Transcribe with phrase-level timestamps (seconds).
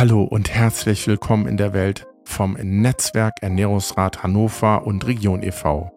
[0.00, 5.92] Hallo und herzlich willkommen in der Welt vom Netzwerk Ernährungsrat Hannover und Region e.V.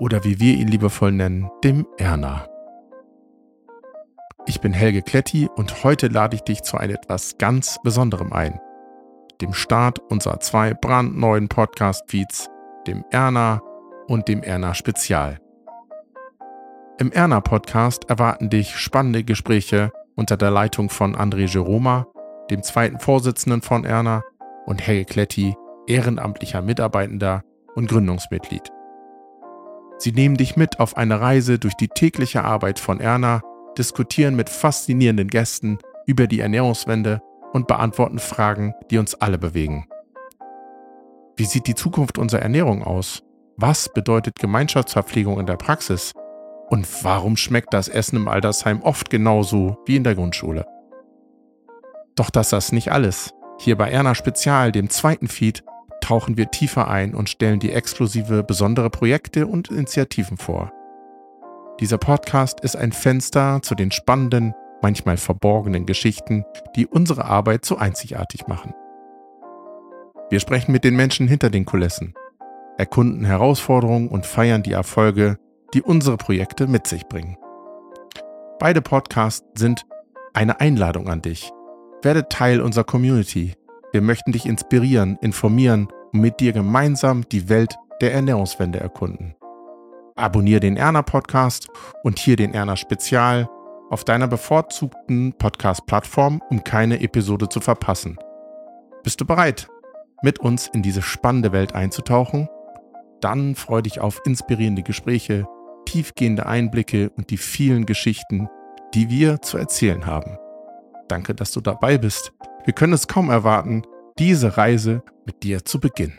[0.00, 2.48] Oder wie wir ihn liebevoll nennen, dem Erna.
[4.44, 8.58] Ich bin Helge Kletti und heute lade ich dich zu einem etwas ganz Besonderem ein.
[9.40, 12.50] Dem Start unserer zwei brandneuen Podcast-Feeds,
[12.88, 13.62] dem Erna
[14.08, 15.38] und dem Erna Spezial.
[16.98, 22.08] Im Erna Podcast erwarten dich spannende Gespräche unter der Leitung von André Jeroma
[22.50, 24.22] dem zweiten Vorsitzenden von Erna,
[24.66, 25.54] und Helge Kletti,
[25.86, 27.42] ehrenamtlicher Mitarbeitender
[27.74, 28.70] und Gründungsmitglied.
[29.98, 33.42] Sie nehmen dich mit auf eine Reise durch die tägliche Arbeit von Erna,
[33.76, 37.20] diskutieren mit faszinierenden Gästen über die Ernährungswende
[37.52, 39.86] und beantworten Fragen, die uns alle bewegen.
[41.36, 43.22] Wie sieht die Zukunft unserer Ernährung aus?
[43.56, 46.12] Was bedeutet Gemeinschaftsverpflegung in der Praxis?
[46.68, 50.64] Und warum schmeckt das Essen im Altersheim oft genauso wie in der Grundschule?
[52.16, 53.34] Doch das ist nicht alles.
[53.58, 55.62] Hier bei Erna Spezial, dem zweiten Feed,
[56.00, 60.72] tauchen wir tiefer ein und stellen die exklusive besondere Projekte und Initiativen vor.
[61.78, 66.44] Dieser Podcast ist ein Fenster zu den spannenden, manchmal verborgenen Geschichten,
[66.76, 68.74] die unsere Arbeit so einzigartig machen.
[70.30, 72.14] Wir sprechen mit den Menschen hinter den Kulissen,
[72.78, 75.38] erkunden Herausforderungen und feiern die Erfolge,
[75.74, 77.36] die unsere Projekte mit sich bringen.
[78.58, 79.86] Beide Podcasts sind
[80.34, 81.50] eine Einladung an dich,
[82.02, 83.54] werde Teil unserer Community.
[83.92, 89.34] Wir möchten dich inspirieren, informieren und mit dir gemeinsam die Welt der Ernährungswende erkunden.
[90.16, 91.68] Abonniere den Erna Podcast
[92.02, 93.48] und hier den Erna Spezial
[93.90, 98.18] auf deiner bevorzugten Podcast-Plattform, um keine Episode zu verpassen.
[99.02, 99.68] Bist du bereit,
[100.22, 102.48] mit uns in diese spannende Welt einzutauchen?
[103.20, 105.46] Dann freue dich auf inspirierende Gespräche,
[105.86, 108.48] tiefgehende Einblicke und die vielen Geschichten,
[108.94, 110.38] die wir zu erzählen haben.
[111.10, 112.32] Danke, dass du dabei bist.
[112.64, 113.82] Wir können es kaum erwarten,
[114.20, 116.16] diese Reise mit dir zu beginnen.